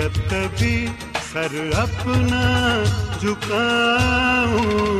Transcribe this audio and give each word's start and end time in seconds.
جب 0.00 0.14
کبھی 0.30 0.86
سر 1.32 1.56
اپنا 1.76 2.44
جھکاؤں 3.20 4.99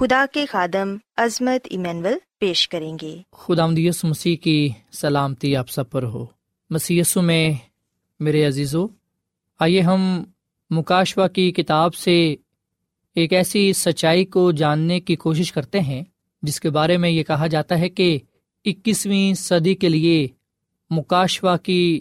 خدا 0.00 0.24
کے 0.32 0.46
خادم 0.46 0.96
عظمت 1.16 1.66
ایمینول 1.70 2.12
پیش 2.38 2.68
کریں 2.68 2.96
گے۔ 3.02 3.22
خدا 3.32 3.66
مدیس 3.66 4.04
مسیح 4.04 4.36
کی 4.36 4.68
سلامتی 4.92 5.56
آپ 5.56 5.70
سب 5.70 5.90
پر 5.90 6.02
ہو۔ 6.02 6.26
مسیسو 6.70 7.22
میں 7.22 7.54
میرے 8.20 8.46
عزیزو، 8.46 8.86
آئیے 9.60 9.80
ہم 9.80 10.24
مکاشوا 10.70 11.28
کی 11.28 11.52
کتاب 11.52 11.94
سے 11.94 12.36
ایک 13.14 13.32
ایسی 13.32 13.72
سچائی 13.72 14.24
کو 14.24 14.52
جاننے 14.52 15.00
کی 15.00 15.16
کوشش 15.16 15.52
کرتے 15.52 15.80
ہیں، 15.80 16.02
جس 16.42 16.60
کے 16.60 16.70
بارے 16.70 16.96
میں 16.96 17.10
یہ 17.10 17.22
کہا 17.22 17.46
جاتا 17.46 17.78
ہے 17.78 17.88
کہ 17.88 18.18
اکیسویں 18.64 19.34
صدی 19.34 19.74
کے 19.74 19.88
لیے 19.88 20.28
مکاشوا 20.90 21.56
کی 21.56 22.00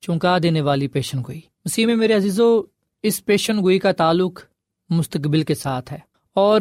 چونکا 0.00 0.38
دینے 0.42 0.60
والی 0.60 0.88
پیشن 0.88 1.18
گوئی۔ 1.18 1.40
اسی 1.64 1.86
میں 1.86 1.96
میرے 1.96 2.12
عزیزو، 2.12 2.62
اس 3.02 3.24
پیشن 3.24 3.60
گوئی 3.60 3.78
کا 3.78 3.92
تعلق 3.92 4.42
مستقبل 4.90 5.42
کے 5.42 5.54
ساتھ 5.54 5.92
ہے 5.92 5.98
اور 6.32 6.60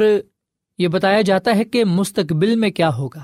یہ 0.78 0.88
بتایا 0.88 1.22
جاتا 1.22 1.56
ہے 1.56 1.64
کہ 1.64 1.86
مستقبل 1.86 2.56
میں 2.56 2.70
کیا 2.70 2.90
ہوگا۔ 2.98 3.24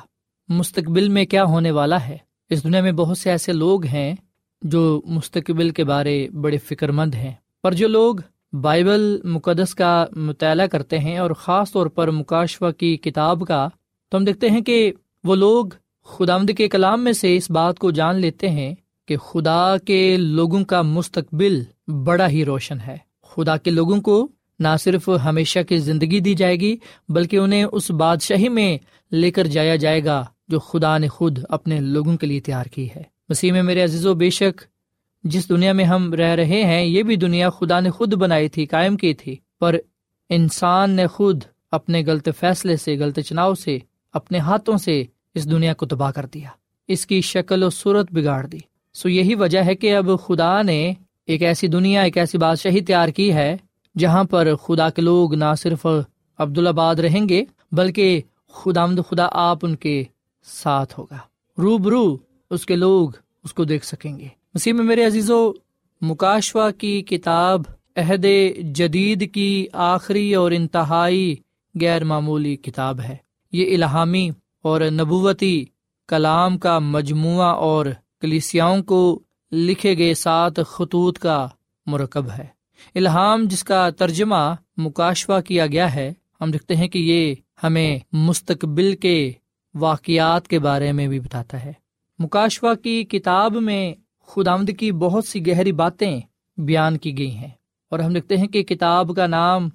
مستقبل 0.49 1.09
میں 1.09 1.25
کیا 1.25 1.43
ہونے 1.43 1.71
والا 1.71 2.07
ہے؟ 2.07 2.17
اس 2.49 2.63
دنیا 2.63 2.81
میں 2.81 2.91
بہت 2.91 3.17
سے 3.17 3.31
ایسے 3.31 3.53
لوگ 3.53 3.85
ہیں 3.85 4.15
جو 4.61 5.01
مستقبل 5.05 5.69
کے 5.69 5.83
بارے 5.83 6.29
بڑے 6.29 6.57
فکر 6.57 6.91
مند 6.91 7.15
ہیں۔ 7.15 7.31
پر 7.63 7.73
جو 7.73 7.87
لوگ 7.87 8.15
بائبل 8.53 9.17
مقدس 9.23 9.75
کا 9.75 10.05
مطالعہ 10.11 10.67
کرتے 10.67 10.99
ہیں 10.99 11.17
اور 11.17 11.31
خاص 11.31 11.71
طور 11.71 11.85
پر 11.85 12.11
مکاشوا 12.11 12.71
کی 12.71 12.97
کتاب 12.97 13.47
کا، 13.47 13.69
تو 14.09 14.17
ہم 14.17 14.25
دیکھتے 14.25 14.49
ہیں 14.49 14.61
کہ 14.61 14.91
وہ 15.23 15.35
لوگ 15.35 15.65
خدامد 16.03 16.51
کے 16.57 16.67
کلام 16.67 17.03
میں 17.03 17.13
سے 17.13 17.35
اس 17.35 17.51
بات 17.51 17.79
کو 17.79 17.91
جان 17.91 18.15
لیتے 18.15 18.49
ہیں 18.49 18.75
کہ 19.07 19.17
خدا 19.17 19.77
کے 19.85 20.17
لوگوں 20.17 20.65
کا 20.65 20.81
مستقبل 20.81 21.63
بڑا 21.87 22.29
ہی 22.29 22.45
روشن 22.45 22.77
ہے۔ 22.87 22.97
خدا 23.23 23.57
کے 23.57 23.71
لوگوں 23.71 24.01
کو 24.01 24.27
نہ 24.59 24.67
صرف 24.79 25.09
ہمیشہ 25.25 25.59
کی 25.69 25.77
زندگی 25.77 26.19
دی 26.19 26.33
جائے 26.33 26.55
گی، 26.55 26.77
بلکہ 27.09 27.37
انہیں 27.37 27.63
اس 27.71 27.91
بادشاہی 27.91 28.49
میں 28.49 28.77
لے 29.11 29.31
کر 29.31 29.47
جایا 29.47 29.75
جائے 29.75 30.05
گا 30.05 30.25
جو 30.47 30.59
خدا 30.59 30.97
نے 30.97 31.07
خود 31.07 31.39
اپنے 31.49 31.79
لوگوں 31.79 32.17
کے 32.17 32.27
لیے 32.27 32.39
تیار 32.39 32.65
کی 32.65 32.87
ہے۔ 32.95 33.03
مسیح 33.29 33.51
میں 33.51 33.63
میرے 33.63 33.83
عزیز 33.83 34.05
و 34.05 34.13
بے 34.13 34.29
شک 34.29 34.61
جس 35.23 35.49
دنیا 35.49 35.73
میں 35.73 35.85
ہم 35.85 36.13
رہ 36.13 36.35
رہے 36.35 36.63
ہیں، 36.63 36.85
یہ 36.85 37.03
بھی 37.03 37.15
دنیا 37.15 37.49
خدا 37.49 37.79
نے 37.79 37.89
خود 37.89 38.13
بنائی 38.13 38.49
تھی، 38.49 38.65
قائم 38.65 38.97
کی 38.97 39.13
تھی۔ 39.13 39.35
پر 39.59 39.75
انسان 40.29 40.91
نے 40.91 41.07
خود 41.07 41.43
اپنے 41.71 42.03
غلط 42.07 42.29
فیصلے 42.39 42.77
سے، 42.77 42.95
غلط 42.99 43.19
چناؤ 43.19 43.53
سے 43.53 43.79
اپنے 44.13 44.37
ہاتھوں 44.37 44.77
سے 44.77 45.03
اس 45.35 45.51
دنیا 45.51 45.73
کو 45.73 45.85
تباہ 45.85 46.11
کر 46.11 46.25
دیا۔ 46.25 46.49
اس 46.87 47.05
کی 47.05 47.21
شکل 47.21 47.63
و 47.63 47.69
صورت 47.69 48.11
بگاڑ 48.11 48.45
دی۔ 48.45 48.57
سو 48.93 49.09
یہی 49.09 49.35
وجہ 49.35 49.59
ہے 49.59 49.75
کہ 49.75 49.95
اب 49.95 50.09
خدا 50.25 50.61
نے 50.61 50.93
ایک 51.25 51.43
ایسی 51.43 51.67
دنیا، 51.67 52.01
ایک 52.01 52.17
ایسی 52.17 52.37
بادشاہی 52.37 52.81
تیار 52.81 53.09
کی 53.09 53.33
ہے 53.33 53.57
جہاں 53.99 54.23
پر 54.23 54.55
خدا 54.55 54.89
کے 54.89 55.01
لوگ 55.01 55.33
نہ 55.33 55.45
صرف 55.57 55.87
عبدالآباد 56.37 56.95
رہیں 56.95 57.29
گے، 57.29 57.43
بلکہ 57.71 58.21
خدا 58.53 58.85
مد 58.85 58.99
خدا 59.09 59.27
آپ 59.31 59.59
ان 59.61 59.75
کے 59.75 60.03
ساتھ 60.43 60.99
ہوگا۔ 60.99 61.17
روبرو 61.57 62.17
اس 62.49 62.65
کے 62.65 62.75
لوگ 62.75 63.09
اس 63.43 63.53
کو 63.53 63.63
دیکھ 63.63 63.85
سکیں 63.85 64.19
گے۔ 64.19 64.27
اسی 64.53 64.71
میں 64.71 64.83
میرے 64.83 65.05
عزیز 65.05 65.31
و 65.31 65.51
مکاشوا 66.01 66.71
کی 66.71 67.01
کتاب 67.01 67.61
عہد 67.95 68.25
جدید 68.75 69.33
کی 69.33 69.67
آخری 69.73 70.35
اور 70.35 70.51
انتہائی 70.51 71.35
غیر 71.81 72.03
معمولی 72.03 72.55
کتاب 72.55 72.99
ہے۔ 73.01 73.15
یہ 73.51 73.75
الہامی 73.75 74.29
اور 74.61 74.81
نبوتی 74.81 75.65
کلام 76.07 76.57
کا 76.57 76.79
مجموعہ 76.79 77.47
اور 77.47 77.85
کلیسیاؤں 78.21 78.83
کو 78.83 79.19
لکھے 79.51 79.97
گئے 79.97 80.13
سات 80.13 80.53
خطوط 80.67 81.19
کا 81.19 81.47
مرکب 81.85 82.29
ہے۔ 82.29 82.58
الہام 82.95 83.43
جس 83.43 83.63
کا 83.63 83.89
ترجمہ 83.89 84.55
مکاشوا 84.77 85.41
کیا 85.41 85.67
گیا 85.67 85.95
ہے، 85.95 86.13
ہم 86.41 86.51
دیکھتے 86.51 86.75
ہیں 86.75 86.87
کہ 86.87 86.99
یہ 86.99 87.35
ہمیں 87.63 87.99
مستقبل 88.11 88.95
کے 88.95 89.31
واقعات 89.75 90.47
کے 90.47 90.59
بارے 90.59 90.91
میں 90.91 91.07
بھی 91.07 91.19
بتاتا 91.19 91.65
ہے۔ 91.65 91.73
مکاشوا 92.19 92.73
کی 92.75 93.03
کتاب 93.03 93.55
میں 93.55 93.93
خود 94.19 94.47
آمد 94.47 94.69
کی 94.79 94.91
بہت 94.91 95.25
سی 95.25 95.47
گہری 95.47 95.71
باتیں 95.71 96.21
بیان 96.57 96.97
کی 96.97 97.17
گئی 97.17 97.35
ہیں 97.35 97.47
اور 97.89 97.99
ہم 97.99 98.13
دیکھتے 98.13 98.37
ہیں 98.37 98.47
کہ 98.47 98.63
کتاب 98.63 99.15
کا 99.15 99.27
نام 99.27 99.69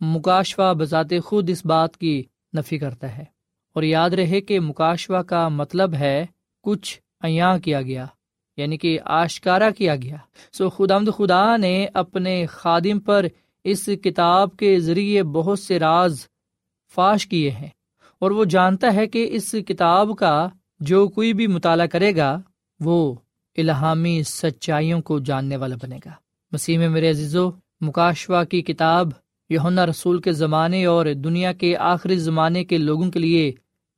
مکاشوا 0.00 0.72
بذات 0.72 1.06
خود 1.24 1.50
اس 1.50 1.66
بات 1.66 1.96
کی 1.96 2.22
نفی 2.56 2.78
کرتا 2.78 3.18
ہے۔ 3.18 3.24
اور 3.74 3.82
یاد 3.82 4.10
رہے 4.10 4.40
کہ 4.40 4.60
مکاشوا 4.60 5.22
کا 5.22 5.48
مطلب 5.48 5.94
ہے، 5.94 6.26
کچھ 6.62 7.00
عیاں 7.22 7.58
کیا 7.58 7.82
گیا۔ 7.82 8.06
یعنی 8.56 8.76
کہ 8.76 8.98
آشکارا 9.04 9.70
کیا 9.70 9.96
گیا۔ 9.96 10.16
سو 10.52 10.70
خدامد 10.70 11.08
خدا 11.18 11.56
نے 11.56 11.86
اپنے 11.94 12.46
خادم 12.46 13.00
پر 13.00 13.26
اس 13.64 13.88
کتاب 14.04 14.56
کے 14.56 14.80
ذریعے 14.80 15.22
بہت 15.22 15.58
سے 15.58 15.78
راز 15.78 16.26
فاش 16.94 17.26
کیے 17.26 17.50
ہیں۔ 17.50 17.68
اور 18.18 18.30
وہ 18.30 18.44
جانتا 18.44 18.94
ہے 18.94 19.06
کہ 19.06 19.28
اس 19.30 19.54
کتاب 19.66 20.16
کا 20.18 20.48
جو 20.80 21.08
کوئی 21.08 21.32
بھی 21.32 21.46
مطالعہ 21.46 21.86
کرے 21.86 22.16
گا، 22.16 22.40
وہ 22.80 23.14
الہامی 23.56 24.22
سچائیوں 24.22 25.00
کو 25.00 25.18
جاننے 25.18 25.56
والا 25.56 25.76
بنے 25.82 25.98
گا۔ 26.04 26.10
مسیح 26.52 26.78
میں 26.78 26.88
میرے 26.88 27.10
عزیزو 27.10 27.50
مکاشوا 27.80 28.44
کی 28.44 28.62
کتاب 28.62 29.08
یونا 29.50 29.86
رسول 29.86 30.20
کے 30.20 30.32
زمانے 30.32 30.84
اور 30.84 31.06
دنیا 31.06 31.52
کے 31.52 31.76
آخری 31.76 32.16
زمانے 32.16 32.64
کے 32.64 32.78
لوگوں 32.78 33.10
کے 33.10 33.18
لیے 33.18 33.52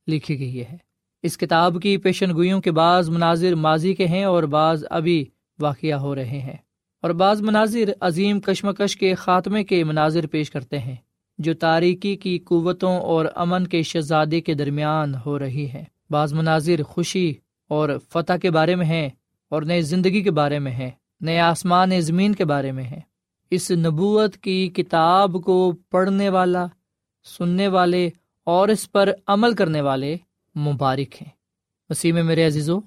لکھی 0.07 0.39
گئی 0.39 0.61
ہے۔ 0.61 0.84
اس 1.25 1.37
کتاب 1.37 1.77
کی 1.83 1.97
پیشن 1.97 2.31
گوئیوں 2.31 2.61
کے 2.61 2.71
بعض 2.71 3.09
مناظر 3.09 3.55
ماضی 3.55 3.93
کے 3.93 4.07
ہیں 4.07 4.23
اور 4.23 4.43
بعض 4.43 4.85
ابھی 4.89 5.25
واقع 5.59 5.93
ہو 5.93 6.15
رہے 6.15 6.39
ہیں 6.39 6.57
اور 7.01 7.09
بعض 7.09 7.41
مناظر 7.41 7.91
عظیم 7.99 8.39
کشمکش 8.39 8.97
کے 8.97 9.15
خاتمے 9.15 9.63
کے 9.63 9.83
مناظر 9.83 10.27
پیش 10.27 10.51
کرتے 10.51 10.79
ہیں 10.79 10.95
جو 11.37 11.53
تاریکی 11.53 12.15
کی 12.15 12.39
قوتوں 12.39 12.99
اور 12.99 13.25
امن 13.35 13.67
کے 13.67 13.81
شہزادے 13.81 14.41
کے 14.41 14.53
درمیان 14.53 15.13
ہو 15.25 15.39
رہی 15.39 15.69
ہے۔ 15.73 15.83
بعض 16.09 16.33
مناظر 16.33 16.83
خوشی 16.83 17.33
اور 17.67 17.89
فتح 18.09 18.33
کے 18.41 18.51
بارے 18.51 18.75
میں 18.75 18.85
ہیں 18.85 19.09
اور 19.49 19.61
نئے 19.61 19.81
زندگی 19.81 20.21
کے 20.21 20.31
بارے 20.31 20.59
میں 20.59 20.71
ہے 20.71 20.91
نئے 21.21 21.39
آسمان 21.39 22.01
زمین 22.01 22.35
کے 22.35 22.45
بارے 22.45 22.71
میں 22.71 22.83
ہے 22.83 22.99
اس 23.51 23.71
نبوت 23.71 24.37
کی 24.37 24.67
کتاب 24.67 25.35
کو 25.45 25.73
پڑھنے 25.89 26.29
والا، 26.29 26.65
سننے 27.37 27.67
والے 27.67 28.09
اور 28.43 28.67
اس 28.67 28.91
پر 28.91 29.09
عمل 29.27 29.53
کرنے 29.53 29.81
والے 29.81 30.17
مبارک 30.55 31.21
ہیں۔ 31.21 31.29
وسیم 31.89 32.25
میرے 32.25 32.47
عزیزو 32.47 32.79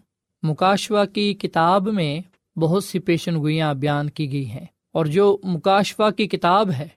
مکاشوا 0.42 1.04
کی 1.04 1.34
کتاب 1.34 1.88
میں 1.88 2.20
بہت 2.58 2.84
سی 2.84 2.98
پیشن 2.98 3.36
گوئیاں 3.36 3.74
بیان 3.74 4.10
کی 4.10 4.32
گئی 4.32 4.50
ہیں۔ 4.50 4.66
اور 4.92 5.06
جو 5.06 5.38
مکاشفہ 5.42 6.10
کی 6.10 6.26
کتاب 6.26 6.70
ہے، 6.70 6.88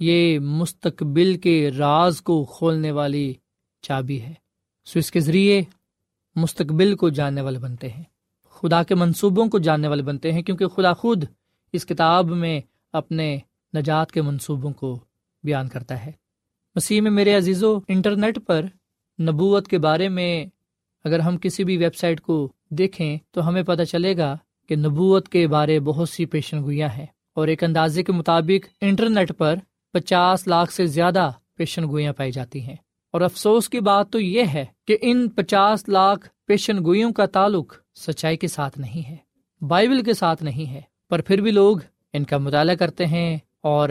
یہ 0.00 0.38
مستقبل 0.38 1.38
کے 1.38 1.70
راز 1.70 2.22
کو 2.22 2.44
کھولنے 2.44 2.90
والی 2.90 3.34
چابی 3.82 4.22
ہے۔ 4.22 4.34
سو 4.84 4.98
اس 4.98 5.10
کے 5.10 5.20
ذریعے 5.20 5.62
مستقبل 6.34 6.96
کو 6.96 7.08
جاننے 7.08 7.40
والے 7.40 7.58
بنتے 7.58 7.90
ہیں۔ 7.90 8.02
خدا 8.50 8.82
کے 8.82 8.94
منصوبوں 8.94 9.46
کو 9.46 9.58
جاننے 9.58 9.88
والے 9.88 10.02
بنتے 10.02 10.32
ہیں، 10.32 10.42
کیونکہ 10.42 10.66
خدا 10.66 10.92
خود 10.92 11.24
اس 11.72 11.86
کتاب 11.86 12.30
میں 12.30 12.60
اپنے 12.92 13.38
نجات 13.76 14.12
کے 14.12 14.22
منصوبوں 14.22 14.72
کو 14.72 14.98
بیان 15.42 15.68
کرتا 15.68 16.06
ہے۔ 16.06 16.12
مسیح 16.74 17.00
میں 17.00 17.10
میرے 17.10 17.36
عزیز 17.36 17.64
و 17.64 17.78
انٹرنیٹ 17.88 18.38
پر 18.46 18.64
نبوت 19.20 19.68
کے 19.68 19.78
بارے 19.78 20.08
میں 20.08 20.46
اگر 21.04 21.18
ہم 21.18 21.38
کسی 21.38 21.64
بھی 21.64 21.76
ویب 21.76 21.94
سائٹ 21.94 22.20
کو 22.20 22.52
دیکھیں 22.70 23.18
تو 23.30 23.48
ہمیں 23.48 23.62
پتہ 23.62 23.82
چلے 23.82 24.16
گا 24.16 24.36
کہ 24.68 24.76
نبوت 24.76 25.28
کے 25.28 25.46
بارے 25.46 25.80
بہت 25.80 26.08
سی 26.08 26.26
پیشن 26.26 26.62
گوئیاں 26.62 26.88
ہیں 26.88 27.06
اور 27.34 27.48
ایک 27.48 27.64
اندازے 27.64 28.02
کے 28.02 28.12
مطابق 28.12 28.68
انٹرنیٹ 28.80 29.32
پر 29.38 29.54
پچاس 29.92 30.46
لاکھ 30.46 30.72
سے 30.72 30.86
زیادہ 30.86 31.30
پیشن 31.56 31.84
گوئیاں 31.84 32.12
پائی 32.12 32.32
جاتی 32.32 32.60
ہیں۔ 32.60 32.76
اور 33.10 33.20
افسوس 33.20 33.68
کی 33.68 33.80
بات 33.80 34.10
تو 34.10 34.20
یہ 34.20 34.42
ہے 34.54 34.64
کہ 34.86 34.98
ان 35.00 35.28
پچاس 35.28 35.88
لاکھ 35.88 36.28
پیشن 36.46 36.84
گوئیوں 36.84 37.12
کا 37.12 37.26
تعلق 37.26 37.74
سچائی 37.94 38.36
کے 38.36 38.48
ساتھ 38.48 38.78
نہیں 38.78 39.10
ہے، 39.10 39.16
بائبل 39.64 40.02
کے 40.02 40.14
ساتھ 40.14 40.42
نہیں 40.42 40.70
ہے، 40.70 40.80
پر 41.08 41.20
پھر 41.20 41.40
بھی 41.40 41.50
لوگ 41.50 41.76
ان 42.12 42.24
کا 42.24 42.38
مطالعہ 42.38 42.74
کرتے 42.74 43.06
ہیں 43.06 43.38
اور 43.60 43.88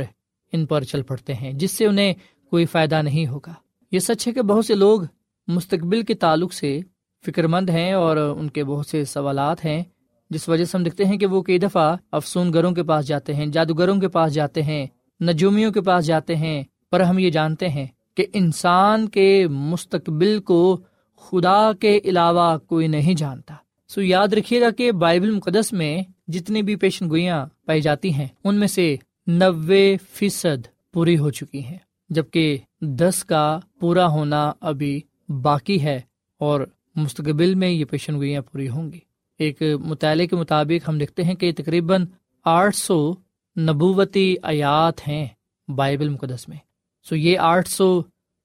ان 0.52 0.66
پر 0.66 0.84
چل 0.84 1.02
پڑتے 1.02 1.34
ہیں، 1.34 1.54
جس 1.54 1.72
سے 1.72 1.86
انہیں 1.86 2.14
کوئی 2.50 2.66
فائدہ 2.66 3.02
نہیں 3.02 3.28
ہوگا۔ 3.28 3.54
یہ 3.92 4.00
سچ 4.00 4.28
ہے 4.28 4.32
کہ 4.32 4.42
بہت 4.42 4.66
سے 4.66 4.76
لوگ 4.76 5.02
مستقبل 5.48 6.02
کے 6.02 6.14
تعلق 6.14 6.54
سے 6.54 6.80
فکر 7.26 7.48
مند 7.48 7.70
ہیں 7.70 7.94
اور 7.94 8.18
ان 8.18 8.50
کے 8.50 8.64
بہت 8.64 8.86
سے 8.86 9.06
سوالات 9.06 9.66
ہیں، 9.66 9.84
جس 10.30 10.50
وجہ 10.50 10.66
سے 10.66 10.78
ہم 10.78 10.84
دیکھتے 10.84 11.06
ہیں 11.06 11.18
کہ 11.18 11.26
وہ 11.26 11.42
کئی 11.42 11.58
دفعہ 11.58 11.96
افسون 12.12 12.54
گروں 12.54 12.72
کے 12.72 12.84
پاس 12.84 13.08
جاتے 13.08 13.34
ہیں، 13.34 13.46
جادوگروں 13.46 14.00
کے 14.00 14.08
پاس 14.08 14.34
جاتے 14.34 14.62
ہیں، 14.62 14.88
نجومیوں 15.22 15.72
کے 15.72 15.82
پاس 15.82 16.06
جاتے 16.06 16.36
ہیں۔ 16.36 16.64
پر 16.92 17.00
ہم 17.00 17.20
یہ 17.20 17.30
جانتے 17.30 17.70
ہیں 17.70 17.88
کہ 18.16 18.26
انسان 18.34 19.10
کے 19.10 19.48
مستقبل 19.48 20.42
کو 20.42 20.82
خدا 21.16 21.74
کے 21.74 22.00
علاوہ 22.06 22.58
کوئی 22.58 22.88
نہیں 22.88 23.14
جانتا۔ 23.14 23.56
سو 23.88 24.02
یاد 24.02 24.34
رکھیے 24.34 24.62
گا 24.62 24.70
کہ 24.70 24.92
بائبل 24.92 25.32
مقدس 25.32 25.74
میں 25.74 26.04
جتنی 26.28 26.62
بھی 26.62 26.76
پیشن 26.76 27.10
گوئیاں 27.10 27.46
پائی 27.66 27.82
جاتی 27.82 28.14
ہیں، 28.14 28.28
ان 28.44 28.56
میں 28.56 28.68
سے 28.68 28.96
نوے 29.28 29.96
فیصد 30.12 30.68
پوری 30.94 31.18
ہو 31.18 31.30
چکی 31.30 31.66
ہیں، 31.66 31.78
جبکہ 32.10 32.58
دس 32.82 33.24
کا 33.24 33.60
پورا 33.80 34.08
ہونا 34.08 34.52
ابھی 34.62 35.02
باقی 35.42 35.82
ہے 35.84 36.02
اور 36.40 36.62
مستقبل 36.96 37.56
میں 37.56 37.70
یہ 37.70 37.86
پیشن 37.86 38.16
گوئیاں 38.16 38.42
پوری 38.42 38.70
ہوں 38.70 38.92
گی۔ 38.92 39.00
ایک 39.40 39.62
مطالعے 39.80 40.28
کے 40.28 40.36
مطابق 40.36 40.90
ہم 40.90 40.98
دیکھتے 40.98 41.24
ہیں 41.24 41.36
کہ 41.36 41.52
تقریباً 41.58 42.06
آٹھ 42.46 42.76
سو 42.76 43.14
نبوتی 43.58 44.36
آیات 44.44 45.08
ہیں 45.08 45.28
بائبل 45.68 46.10
مقدس 46.10 46.50
میں۔ 46.50 46.58
سو 47.04 47.16
یہ 47.16 47.40
آٹھ 47.40 47.70
سو 47.70 48.02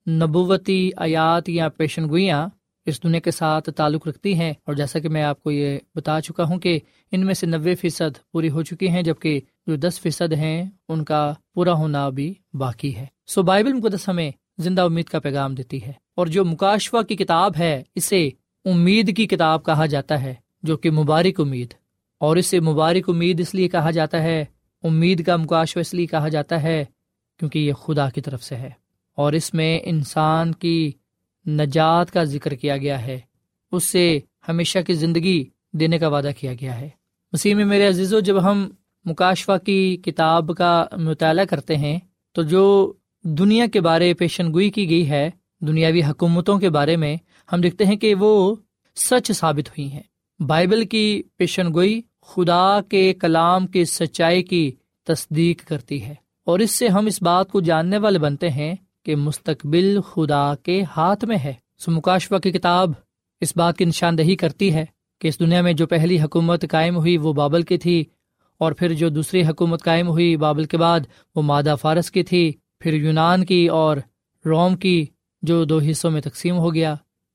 نبوتی 0.07 0.91
آیات 0.97 1.49
یا 1.49 1.69
پیشن 1.69 2.09
گوئیاں 2.09 2.49
اس 2.87 3.03
دنیا 3.03 3.21
کے 3.21 3.31
ساتھ 3.31 3.71
تعلق 3.71 4.09
رکھتی 4.09 4.35
ہیں 4.35 4.51
اور 4.51 4.75
جیسا 4.75 4.99
کہ 4.99 5.09
میں 5.09 5.23
آپ 5.23 5.43
کو 5.43 5.51
یہ 5.51 5.79
بتا 5.95 6.21
چکا 6.21 6.45
ہوں 6.45 6.59
کہ 6.59 6.79
ان 7.13 7.27
میں 7.27 7.35
سے 7.35 7.47
نوے 7.47 7.75
فیصد 7.75 8.31
پوری 8.33 8.51
ہو 8.51 8.63
چکی 8.63 8.89
ہیں، 8.89 9.03
جبکہ 9.03 9.41
جو 9.67 9.77
دس 9.77 10.01
فیصد 10.01 10.33
ہیں، 10.33 10.71
ان 10.89 11.05
کا 11.05 11.35
پورا 11.55 11.73
ہونا 11.73 12.07
ابھی 12.07 12.35
باقی 12.55 12.97
ہے۔ 12.97 13.07
سو 13.27 13.43
بائبل 13.43 13.73
مقدس 13.73 14.09
ہمیں 14.09 14.31
زندہ 14.59 14.83
امید 14.83 15.05
کا 15.05 15.19
پیغام 15.19 15.55
دیتی 15.55 15.85
ہے 15.87 15.93
اور 16.15 16.27
جو 16.27 16.45
مکاشوا 16.45 17.03
کی 17.03 17.17
کتاب 17.17 17.53
ہے، 17.59 17.83
اسے 17.95 18.31
امید 18.65 19.17
کی 19.17 19.27
کتاب 19.27 19.65
کہا 19.65 19.87
جاتا 19.87 20.23
ہے، 20.23 20.35
جو 20.63 20.77
کہ 20.77 20.91
مبارک 20.91 21.41
امید۔ 21.41 21.75
اور 22.21 22.37
اسے 22.37 22.61
مبارک 22.61 23.09
امید 23.09 23.41
اس 23.41 23.55
لیے 23.55 23.69
کہا 23.69 23.91
جاتا 23.91 24.23
ہے، 24.23 24.45
امید 24.83 25.27
کا 25.27 25.37
مکاشوا 25.37 25.81
اس 25.81 25.95
لیے 25.95 26.07
کہا 26.07 26.29
جاتا 26.29 26.63
ہے 26.63 26.85
کیونکہ 27.39 27.59
یہ 27.59 27.73
خدا 27.73 28.11
کی 28.11 28.21
طرف 28.21 28.43
سے 28.45 28.57
ہے۔ 28.57 28.71
اور 29.15 29.33
اس 29.33 29.55
میں 29.55 29.81
انسان 29.85 30.53
کی 30.53 30.93
نجات 31.47 32.11
کا 32.11 32.25
ذکر 32.25 32.55
کیا 32.55 32.77
گیا 32.77 33.07
ہے۔ 33.07 33.21
اس 33.73 33.85
سے 33.85 34.21
ہمیشہ 34.49 34.79
کی 34.87 34.93
زندگی 34.93 35.45
دینے 35.73 35.99
کا 35.99 36.09
وعدہ 36.09 36.31
کیا 36.39 36.53
گیا 36.53 36.81
ہے۔ 36.81 36.89
مسیح 37.33 37.55
میں 37.55 37.65
میرے 37.65 37.89
عزیز 37.89 38.15
و 38.15 38.21
جب 38.21 38.51
ہم 38.51 38.71
مکاشفہ 39.05 39.53
کی 39.67 39.97
کتاب 39.97 40.51
کا 40.57 40.85
مطالعہ 40.97 41.45
کرتے 41.45 41.77
ہیں، 41.77 41.99
تو 42.33 42.43
جو 42.43 42.93
دنیا 43.23 43.67
کے 43.67 43.81
بارے 43.81 44.15
پیشن 44.15 44.53
گوئی 44.53 44.71
کی 44.71 44.91
گئی 44.91 45.11
ہے، 45.11 45.31
دنیاوی 45.61 46.03
حکومتوں 46.03 46.59
کے 46.59 46.71
بارے 46.71 46.97
میں 46.97 47.17
ہم 47.53 47.61
دیکھتے 47.61 47.85
ہیں 47.85 47.97
کہ 47.97 48.15
وہ 48.15 48.57
سچ 48.97 49.33
ثابت 49.33 49.69
ہوئی 49.69 49.93
ہیں۔ 49.93 50.03
بائبل 50.43 50.87
کی 50.87 51.23
پیشن 51.37 51.75
گوئی 51.75 52.01
خدا 52.23 52.81
کے 52.89 53.15
کلام 53.15 53.67
کی 53.67 53.85
سچائی 53.85 54.43
کی 54.43 54.73
تصدیق 55.05 55.69
کرتی 55.69 56.05
ہے۔ 56.05 56.15
اور 56.45 56.59
اس 56.59 56.71
سے 56.71 56.89
ہم 56.89 57.07
اس 57.07 57.23
بات 57.23 57.51
کو 57.51 57.61
جاننے 57.61 57.99
والے 57.99 58.19
بنتے 58.19 58.51
ہیں 58.51 58.75
کہ 59.07 59.17
مستقبل 59.17 60.01
خدا 60.01 60.55
کے 60.63 60.83
ہاتھ 60.97 61.25
میں 61.25 61.37
ہے۔ 61.45 61.53
سمکاشوا 61.79 62.39
کی 62.39 62.53
کتاب 62.53 62.91
اس 63.41 63.57
بات 63.57 63.77
کی 63.77 63.85
نشاندہی 63.85 64.37
کرتی 64.37 64.75
ہے 64.75 64.85
کہ 65.21 65.29
اس 65.29 65.41
دنیا 65.41 65.61
میں 65.61 65.73
جو 65.73 65.87
پہلی 65.87 66.21
حکومت 66.21 66.65
قائم 66.71 66.97
ہوئی 66.97 67.17
وہ 67.17 67.33
بابل 67.33 67.63
کی 67.63 67.79
تھی 67.79 68.05
اور 68.61 68.73
پھر 68.73 68.93
جو 68.93 69.09
دوسری 69.09 69.47
حکومت 69.47 69.83
قائم 69.83 70.09
ہوئی 70.09 70.37
بابل 70.37 70.65
کے 70.65 70.77
بعد 70.77 71.01
وہ 71.35 71.43
مادہ 71.43 71.75
فارس 71.81 72.11
کی 72.11 72.23
تھی، 72.23 72.53
پھر 72.81 72.93
یونان 72.93 73.45
کی 73.45 73.67
اور 73.67 73.97
روم 74.45 74.77
کی 74.77 75.07
جو 75.43 75.65
دو 75.65 75.79
حصوں 75.79 76.11
میں 76.11 76.21
تقسیم 76.21 76.57
ہو 76.57 76.75
گیا۔ 76.75 76.95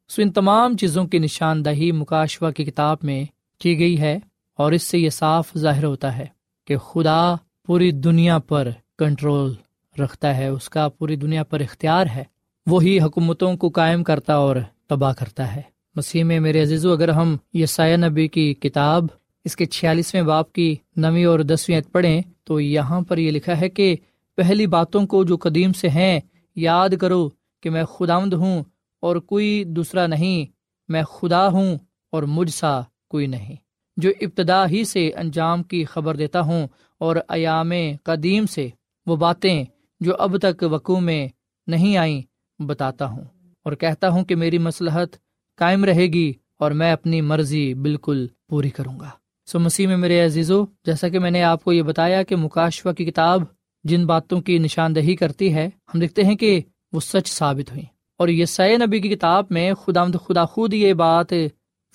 سو 0.10 0.22
ان 0.22 0.32
تمام 0.32 0.78
چیزوں 0.78 1.06
کی 1.06 1.20
نشاندہی 1.20 1.92
مکاشوا 1.92 2.51
کی 2.51 2.66
کتاب 2.66 2.98
میں 3.04 3.24
کی 3.60 3.80
گئی 3.80 4.00
ہے 4.00 4.20
اور 4.58 4.72
اس 4.72 4.84
سے 4.84 4.98
یہ 4.98 5.10
صاف 5.10 5.58
ظاہر 5.58 5.84
ہوتا 5.84 6.18
ہے 6.18 6.25
کہ 6.68 6.78
خدا 6.78 7.36
پوری 7.66 7.92
دنیا 7.92 8.40
پر 8.40 8.70
کنٹرول 9.00 9.54
رکھتا 10.00 10.38
ہے، 10.38 10.48
اس 10.48 10.69
کا 10.69 10.89
پوری 10.89 11.15
دنیا 11.15 11.43
پر 11.43 11.60
اختیار 11.60 12.05
ہے۔ 12.15 12.24
وہی 12.67 13.00
حکومتوں 13.00 13.57
کو 13.57 13.69
قائم 13.69 14.03
کرتا 14.03 14.33
اور 14.33 14.55
تباہ 14.89 15.13
کرتا 15.13 15.55
ہے۔ 15.55 15.62
مسیح 15.95 16.24
میں 16.24 16.39
میرے 16.39 16.62
عزیزو، 16.62 16.91
اگر 16.91 17.10
ہم 17.10 17.38
یہ 17.53 17.65
سایہ 17.65 17.98
نبی 17.98 18.27
کی 18.27 18.53
کتاب، 18.53 19.03
اس 19.45 19.55
کے 19.55 19.65
چھیالیسویں 19.65 20.21
باپ 20.21 20.53
کی 20.53 20.75
نویں 20.95 21.25
اور 21.25 21.39
دسویں 21.39 21.81
پڑھیں، 21.91 22.21
تو 22.43 22.60
یہاں 22.60 23.01
پر 23.01 23.17
یہ 23.17 23.31
لکھا 23.31 23.62
ہے 23.62 23.69
کہ 23.69 23.95
پہلی 24.38 24.67
باتوں 24.67 25.07
کو 25.07 25.24
جو 25.24 25.38
قدیم 25.38 25.74
سے 25.74 25.89
ہیں، 25.89 26.19
یاد 26.55 26.89
کرو 27.01 27.29
کہ 27.62 27.69
میں 27.69 27.83
خداوند 27.83 28.33
ہوں 28.33 28.63
اور 29.00 29.15
کوئی 29.15 29.63
دوسرا 29.63 30.07
نہیں۔ 30.07 30.51
میں 30.89 31.03
خدا 31.03 31.48
ہوں 31.48 31.77
اور 32.12 32.24
مجھ 32.24 32.51
سا 32.51 32.81
کوئی 33.10 33.27
نہیں۔ 33.27 33.55
جو 33.98 34.10
ابتدا 34.21 34.69
ہی 34.69 34.83
سے 34.83 35.12
انجام 35.15 35.63
کی 35.63 35.86
خبر 35.86 36.15
دیتا 36.15 36.41
ہوں 36.41 36.67
اور 36.98 37.15
ایام 37.29 37.71
قدیم 38.03 38.45
سے، 38.45 38.69
وہ 39.05 39.15
باتیں 39.15 39.65
جو 40.01 40.15
اب 40.20 40.38
تک 40.38 40.63
وقوع 40.72 41.00
میں 41.00 41.27
نہیں 41.67 41.98
آئیں، 41.98 42.22
بتاتا 42.60 43.05
ہوں 43.05 43.24
اور 43.63 43.74
کہتا 43.74 44.10
ہوں 44.10 44.24
کہ 44.25 44.36
میری 44.36 44.58
مسلحت 44.58 45.15
قائم 45.58 45.86
رہے 45.86 46.08
گی 46.08 46.34
اور 46.60 46.72
میں 46.72 46.91
اپنی 46.91 47.22
مرضی 47.22 47.74
بالکل 47.74 48.27
پوری 48.50 48.70
کروں 48.70 49.00
گا۔ 49.00 49.10
سو 49.46 49.60
مسیح 49.60 49.88
میں 49.88 49.98
میرے 49.98 50.25
عزیزو، 50.25 50.65
جیسا 50.86 51.10
کہ 51.10 51.20
میں 51.20 51.31
نے 51.31 51.43
آپ 51.43 51.63
کو 51.63 51.74
یہ 51.74 51.81
بتایا 51.81 52.24
کہ 52.24 52.36
مکاشوا 52.36 52.93
کی 52.93 53.05
کتاب 53.05 53.41
جن 53.84 54.05
باتوں 54.05 54.41
کی 54.41 54.58
نشاندہی 54.58 55.15
کرتی 55.15 55.53
ہے، 55.53 55.65
ہم 55.65 56.00
دیکھتے 56.00 56.24
ہیں 56.24 56.36
کہ 56.36 56.62
وہ 56.93 57.00
سچ 57.00 57.27
ثابت 57.27 57.72
ہوئی 57.72 57.84
اور 58.17 58.27
یہ 58.27 58.46
سید 58.46 58.81
نبی 58.81 59.00
کی 59.00 59.10
کتاب 59.10 59.46
میں 59.50 59.74
خدا 59.74 60.05
خدا 60.05 60.46
خود 60.46 60.74
یہ 60.74 60.93
بات 60.93 61.34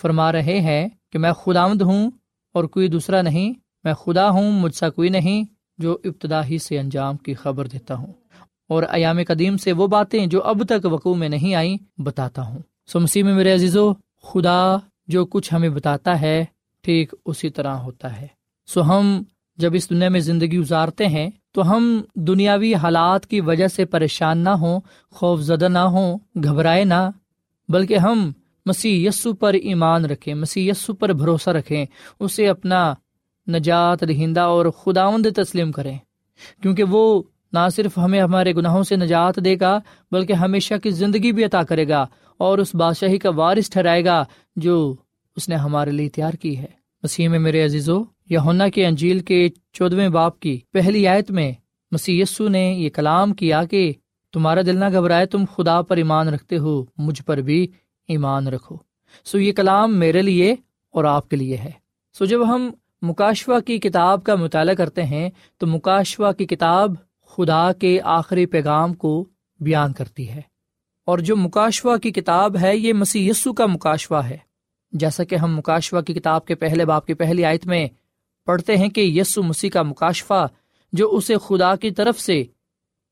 فرما 0.00 0.32
رہے 0.32 0.60
ہیں 0.60 0.88
کہ 1.12 1.18
میں 1.18 1.32
خدا 1.32 1.64
ہوں 1.64 2.10
اور 2.54 2.64
کوئی 2.64 2.88
دوسرا 2.88 3.22
نہیں، 3.22 3.52
میں 3.84 3.94
خدا 3.94 4.30
ہوں، 4.30 4.52
مجھ 4.52 4.74
سا 4.74 4.88
کوئی 4.88 5.08
نہیں۔ 5.08 5.55
جو 5.78 5.98
ابتدا 6.04 6.44
ہی 6.44 6.58
سے 6.58 6.78
انجام 6.78 7.16
کی 7.16 7.34
خبر 7.34 7.66
دیتا 7.66 7.94
ہوں 7.94 8.12
اور 8.68 8.82
ایام 8.88 9.18
قدیم 9.28 9.56
سے 9.56 9.72
وہ 9.72 9.86
باتیں 9.86 10.26
جو 10.26 10.42
اب 10.42 10.64
تک 10.68 10.86
وقوع 10.86 11.14
میں 11.14 11.28
نہیں 11.28 11.54
آئیں 11.54 11.76
بتاتا 11.98 12.42
ہوں۔ 12.42 12.58
سو 12.86 13.00
مسیح 13.00 13.22
میں 13.22 13.34
میرے 13.34 13.54
عزیزو، 13.54 13.92
خدا 14.22 14.76
جو 15.08 15.26
کچھ 15.26 15.54
ہمیں 15.54 15.68
بتاتا 15.68 16.20
ہے، 16.20 16.44
ٹھیک 16.82 17.14
اسی 17.24 17.50
طرح 17.50 17.74
ہوتا 17.74 18.20
ہے۔ 18.20 18.26
سو 18.66 18.82
ہم 18.82 19.22
جب 19.56 19.74
اس 19.74 19.90
دنیا 19.90 20.08
میں 20.08 20.20
زندگی 20.20 20.58
گزارتے 20.58 21.06
ہیں، 21.06 21.30
تو 21.52 21.70
ہم 21.70 22.02
دنیاوی 22.14 22.74
حالات 22.74 23.26
کی 23.26 23.40
وجہ 23.40 23.68
سے 23.68 23.84
پریشان 23.84 24.38
نہ 24.38 24.48
ہوں، 24.48 24.80
خوف 25.10 25.40
زدہ 25.40 25.68
نہ 25.68 25.78
ہوں، 25.78 26.18
گھبرائے 26.44 26.84
نہ، 26.84 27.10
بلکہ 27.68 27.96
ہم 27.96 28.32
مسیح 28.66 29.08
یسو 29.08 29.32
پر 29.32 29.54
ایمان 29.54 30.04
رکھیں، 30.04 30.34
مسیح 30.34 30.70
یسو 30.70 30.94
پر 30.94 31.12
بھروسہ 31.12 31.50
رکھیں، 31.50 31.86
اسے 32.20 32.48
اپنا 32.48 32.94
نجات 33.48 34.00
دہندہ 34.00 34.40
اور 34.40 34.66
خداوند 34.66 35.26
تسلیم 35.36 35.72
کریں 35.72 35.98
کیونکہ 36.62 36.84
وہ 36.84 37.22
نہ 37.52 37.68
صرف 37.76 37.98
ہمیں 37.98 38.20
ہمارے 38.20 38.52
گناہوں 38.52 38.82
سے 38.82 38.96
نجات 38.96 39.44
دے 39.44 39.56
گا، 39.60 39.78
بلکہ 40.12 40.32
ہمیشہ 40.32 40.74
کی 40.82 40.90
زندگی 40.90 41.32
بھی 41.32 41.44
عطا 41.44 41.62
کرے 41.62 41.88
گا 41.88 42.06
اور 42.36 42.58
اس 42.58 42.74
بادشاہی 42.74 43.18
کا 43.18 43.30
وارث 43.30 43.70
ٹھہرائے 43.70 44.04
گا 44.04 44.24
جو 44.56 44.94
اس 45.36 45.48
نے 45.48 45.54
ہمارے 45.54 45.90
لیے 45.90 46.08
تیار 46.08 46.32
کی 46.32 46.58
ہے۔ 46.58 46.66
مسیح 47.02 47.28
میں 47.28 47.38
میرے 47.38 47.64
عزیزو 47.64 48.02
یا 48.30 48.68
کے 48.74 48.86
انجیل 48.86 49.18
کے 49.18 49.48
چودویں 49.72 50.08
باپ 50.08 50.40
کی 50.40 50.60
پہلی 50.72 51.08
آیت 51.08 51.30
میں 51.30 51.52
مسی 51.92 52.22
نے 52.40 52.72
یہ 52.72 52.90
کلام 52.90 53.34
کیا 53.34 53.64
کہ 53.64 53.92
تمہارا 54.32 54.60
دل 54.62 54.76
نہ 54.76 54.84
گھبرائے، 54.92 55.26
تم 55.26 55.44
خدا 55.56 55.82
پر 55.82 55.96
ایمان 55.96 56.28
رکھتے 56.28 56.58
ہو، 56.58 56.84
مجھ 56.98 57.22
پر 57.22 57.36
بھی 57.36 57.66
ایمان 58.08 58.46
رکھو۔ 58.46 58.76
سو 59.24 59.38
یہ 59.38 59.52
کلام 59.52 59.98
میرے 59.98 60.22
لیے 60.22 60.54
اور 60.92 61.04
آپ 61.04 61.28
کے 61.28 61.36
لیے 61.36 61.56
ہے۔ 61.56 61.70
سو 62.18 62.24
جب 62.24 62.54
ہم 62.54 62.70
مکاشوا 63.06 63.60
کی 63.60 63.78
کتاب 63.78 64.24
کا 64.24 64.34
مطالعہ 64.34 64.74
کرتے 64.74 65.02
ہیں 65.02 65.30
تو 65.58 65.66
مکاشوا 65.66 66.32
کی 66.32 66.46
کتاب 66.46 66.90
خدا 67.26 67.72
کے 67.72 68.00
آخری 68.04 68.46
پیغام 68.46 68.94
کو 68.94 69.24
بیان 69.60 69.92
کرتی 69.92 70.28
ہے۔ 70.28 70.40
اور 71.04 71.18
جو 71.18 71.36
مکاشوا 71.36 71.96
کی 71.96 72.10
کتاب 72.10 72.56
ہے، 72.60 72.76
یہ 72.76 72.92
مسی 72.92 73.30
کا 73.56 73.66
مکاشوا 73.66 74.28
ہے۔ 74.28 74.36
جیسا 74.92 75.24
کہ 75.24 75.34
ہم 75.34 75.56
مکاشوا 75.56 76.00
کی 76.00 76.14
کتاب 76.14 76.46
کے 76.46 76.54
پہلے 76.54 76.84
باپ 76.84 77.06
کی 77.06 77.14
پہلی 77.14 77.44
آیت 77.44 77.66
میں 77.66 77.88
پڑھتے 78.46 78.76
ہیں 78.76 78.88
کہ 78.88 79.00
یسو 79.00 79.42
مسیح 79.42 79.70
کا 79.70 79.82
مکاشفہ 79.82 80.48
جو 80.92 81.08
اسے 81.10 81.34
خدا 81.46 81.76
کی 81.76 81.90
طرف 81.90 82.20
سے 82.20 82.44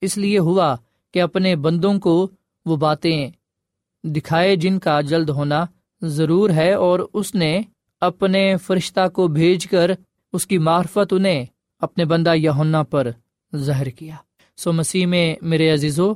اس 0.01 0.19
لیے 0.19 0.39
ہوا 0.39 0.77
کہ 1.13 1.23
اپنے 1.23 1.57
بندوں 1.57 1.99
کو 1.99 2.29
وہ 2.67 2.77
باتیں 2.77 3.31
دکھائے 4.05 4.57
جن 4.57 4.79
کا 4.79 5.01
جلد 5.01 5.29
ہونا 5.29 5.65
ضرور 6.03 6.51
ہے 6.51 6.73
اور 6.73 7.01
اس 7.13 7.35
نے 7.35 7.61
اپنے 8.01 8.57
فرشتہ 8.57 9.09
کو 9.09 9.29
بھیج 9.29 9.67
کر 9.67 9.91
اس 10.33 10.47
کی 10.47 10.59
معرفت 10.59 11.13
انہیں 11.13 11.47
اپنے 11.81 12.05
بندہ 12.05 12.35
یونا 12.35 12.83
پر 12.83 13.11
زہر 13.53 13.89
کیا۔ 13.89 14.17
سو 14.57 14.73
مسیح 14.73 15.07
میں 15.07 15.37
میرے 15.43 15.71
عزیزو، 15.71 16.13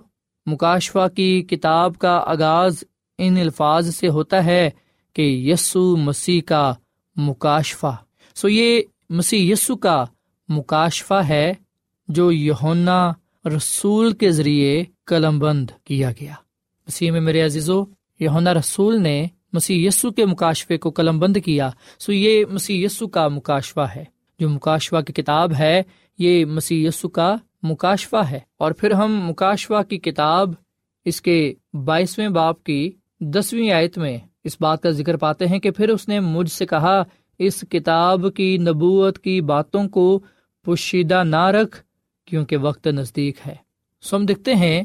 مکاشفہ 0.47 1.09
کی 1.17 1.43
کتاب 1.43 1.99
کا 1.99 2.17
آغاز 2.27 2.85
ان 3.19 3.37
الفاظ 3.37 3.95
سے 3.95 4.09
ہوتا 4.09 4.45
ہے 4.45 4.71
کہ 5.13 5.23
یسو 5.23 5.97
مسیح 5.97 6.41
کا 6.47 6.75
مکاشفہ۔ 7.17 7.97
سو 8.35 8.49
یہ 8.49 8.83
مسیح 9.11 9.53
یسو 9.53 9.77
کا 9.77 10.05
مکاشفہ 10.49 11.23
ہے 11.29 11.55
جو 12.09 12.33
یونا 12.33 13.13
رسول 13.45 14.13
کے 14.13 14.31
ذریعے 14.31 14.85
قلم 15.07 15.39
بند 15.39 15.71
کیا 15.85 16.11
گیا۔ 16.21 16.35
مسیح 16.87 17.11
میں 17.11 17.21
میرے 17.21 17.41
عزیزو 17.43 17.85
یونا 18.21 18.55
رسول 18.55 19.03
نے 19.03 19.27
مسیح 19.53 19.89
یسو 19.89 20.11
کے 20.11 20.27
مکاشفے 20.27 20.79
کو 20.79 20.91
قلم 20.91 21.19
بند 21.19 21.37
کیا، 21.45 21.71
سو 21.99 22.13
یہ 22.13 22.45
مسیح 22.51 22.87
یسو 22.87 23.09
کا 23.09 23.29
مکاشفہ 23.29 23.87
ہے۔ 23.97 24.05
جو 24.39 24.49
مکاشفہ 24.49 25.01
کی 25.01 25.13
کتاب 25.13 25.55
ہے، 25.59 25.83
یہ 26.19 26.45
مسیح 26.45 26.89
یسو 26.89 27.09
کا 27.09 27.35
مکاشفہ 27.63 28.17
ہے۔ 28.17 28.41
اور 28.59 28.73
پھر 28.73 28.91
ہم 28.91 29.27
مکاشفہ 29.29 29.83
کی 29.89 29.99
کتاب 29.99 30.49
اس 31.05 31.23
کے 31.23 31.55
بائیسویں 31.85 32.29
باپ 32.29 32.65
کی 32.65 32.91
دسویں 33.21 33.71
آیت 33.71 33.99
میں 33.99 34.19
اس 34.45 34.57
بات 34.61 34.83
کا 34.83 34.91
ذکر 34.91 35.17
پاتے 35.17 35.47
ہیں 35.47 35.59
کہ 35.59 35.71
پھر 35.71 35.89
اس 35.89 36.09
نے 36.09 36.21
مجھ 36.21 36.51
سے 36.51 36.67
کہا، 36.67 37.03
اس 37.39 37.65
کتاب 37.71 38.27
کی 38.37 38.59
نبوت 38.59 39.19
کی 39.19 39.41
باتوں 39.41 39.89
کو 39.89 40.21
پوشیدہ 40.65 41.23
نہ 41.25 41.47
رکھ 41.47 41.83
کیونکہ 42.25 42.57
وقت 42.57 42.87
نزدیک 42.87 43.37
ہے۔ 43.47 43.55
سو 44.03 44.17
ہم 44.17 44.27
دیکھتے 44.27 44.55
ہیں 44.55 44.83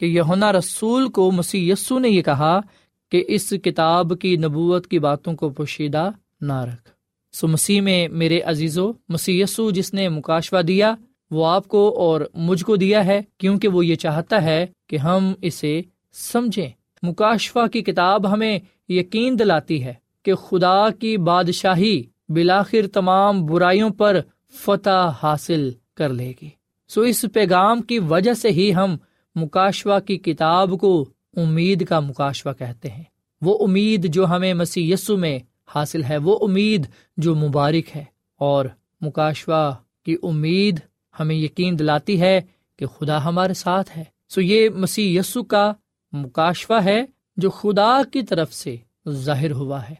کہ 0.00 0.06
یونا 0.06 0.52
رسول 0.52 1.08
کو 1.08 1.30
مسی 1.30 1.70
یسو 1.70 1.98
نے 1.98 2.08
یہ 2.08 2.22
کہا 2.22 2.60
کہ 3.08 3.24
اس 3.28 3.52
کتاب 3.64 4.12
کی 4.20 4.36
نبوت 4.36 4.86
کی 4.86 4.98
باتوں 4.98 5.32
کو 5.32 5.50
پوشیدہ 5.50 6.10
نہ 6.40 6.64
رکھ۔ 6.64 6.88
سو 7.32 7.48
مسیح 7.48 7.80
میں 7.80 8.08
میرے 8.08 8.40
عزیز 8.40 8.78
و 8.78 8.92
مسی 9.08 9.40
یسو 9.40 9.70
جس 9.70 9.94
نے 9.94 10.08
مکاشوا 10.08 10.60
دیا، 10.68 10.94
وہ 11.30 11.46
آپ 11.46 11.68
کو 11.68 11.94
اور 11.96 12.20
مجھ 12.34 12.64
کو 12.64 12.76
دیا 12.76 13.06
ہے، 13.06 13.22
کیونکہ 13.38 13.68
وہ 13.68 13.86
یہ 13.86 13.94
چاہتا 13.94 14.42
ہے 14.42 14.66
کہ 14.86 14.96
ہم 14.96 15.32
اسے 15.42 15.82
سمجھیں۔ 16.12 16.68
مکاشفہ 17.02 17.66
کی 17.72 17.82
کتاب 17.82 18.32
ہمیں 18.32 18.58
یقین 18.88 19.38
دلاتی 19.38 19.84
ہے 19.84 19.94
کہ 20.22 20.34
خدا 20.34 20.90
کی 20.90 21.16
بادشاہی 21.16 22.02
بلاخر 22.28 22.86
تمام 22.92 23.46
برائیوں 23.46 23.90
پر 23.90 24.20
فتح 24.52 25.10
حاصل 25.22 25.70
کر 25.94 26.08
لے 26.08 26.32
گی۔ 26.42 26.48
سو 26.88 27.00
اس 27.00 27.24
پیغام 27.32 27.82
کی 27.82 27.98
وجہ 27.98 28.34
سے 28.34 28.48
ہی 28.48 28.74
ہم 28.74 28.96
مکاشوا 29.34 30.00
کی 30.00 30.16
کتاب 30.16 30.70
کو 30.80 31.08
امید 31.36 31.86
کا 31.86 32.00
مکاشوا 32.00 32.52
کہتے 32.52 32.90
ہیں۔ 32.90 33.04
وہ 33.42 33.64
امید 33.64 34.12
جو 34.14 34.26
ہمیں 34.26 34.54
مسیح 34.54 34.94
یسو 34.94 35.16
میں 35.16 35.38
حاصل 35.74 36.04
ہے، 36.04 36.16
وہ 36.16 36.38
امید 36.42 36.86
جو 37.16 37.34
مبارک 37.34 37.96
ہے۔ 37.96 38.04
اور 38.38 38.64
مکاشوا 39.00 39.74
کی 40.04 40.16
امید 40.22 40.80
ہمیں 41.20 41.34
یقین 41.34 41.78
دلاتی 41.78 42.20
ہے 42.20 42.40
کہ 42.76 42.86
خدا 42.86 43.24
ہمارے 43.24 43.54
ساتھ 43.54 43.98
ہے۔ 43.98 44.04
سو 44.28 44.40
یہ 44.40 44.68
مسیح 44.68 45.20
یسو 45.20 45.42
کا 45.42 45.72
مکاشفہ 46.12 46.84
ہے 46.84 47.04
جو 47.36 47.50
خدا 47.50 48.02
کی 48.12 48.22
طرف 48.22 48.54
سے 48.54 48.76
ظاہر 49.08 49.52
ہوا 49.52 49.88
ہے۔ 49.88 49.94